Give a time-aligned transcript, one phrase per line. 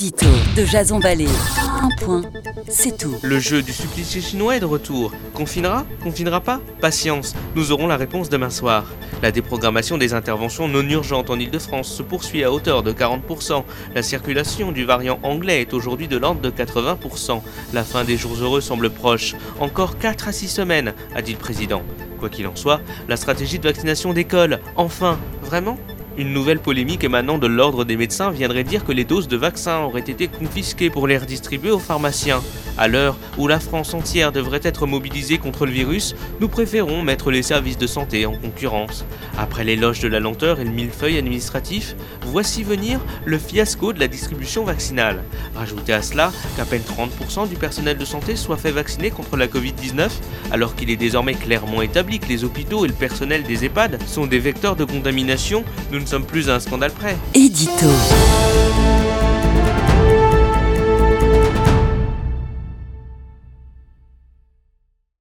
[0.00, 1.28] De Jason Vallée.
[1.82, 2.22] Un point,
[2.70, 3.16] c'est tout.
[3.20, 5.12] Le jeu du supplicié chinois est de retour.
[5.34, 6.58] Confinera Confinera pas?
[6.80, 8.86] Patience, nous aurons la réponse demain soir.
[9.22, 13.62] La déprogrammation des interventions non urgentes en Ile-de-France se poursuit à hauteur de 40%.
[13.94, 17.42] La circulation du variant anglais est aujourd'hui de l'ordre de 80%.
[17.74, 19.34] La fin des jours heureux semble proche.
[19.58, 21.82] Encore 4 à 6 semaines, a dit le président.
[22.18, 24.60] Quoi qu'il en soit, la stratégie de vaccination décolle.
[24.76, 25.76] Enfin, vraiment?
[26.16, 29.80] Une nouvelle polémique émanant de l'ordre des médecins viendrait dire que les doses de vaccins
[29.80, 32.42] auraient été confisquées pour les redistribuer aux pharmaciens.
[32.80, 37.30] À l'heure où la France entière devrait être mobilisée contre le virus, nous préférons mettre
[37.30, 39.04] les services de santé en concurrence.
[39.36, 44.08] Après l'éloge de la lenteur et le millefeuille administratif, voici venir le fiasco de la
[44.08, 45.22] distribution vaccinale.
[45.54, 49.46] Rajoutez à cela qu'à peine 30% du personnel de santé soit fait vacciner contre la
[49.46, 50.08] Covid-19,
[50.50, 54.26] alors qu'il est désormais clairement établi que les hôpitaux et le personnel des EHPAD sont
[54.26, 57.18] des vecteurs de contamination, nous ne sommes plus à un scandale près.
[57.34, 57.90] Édito.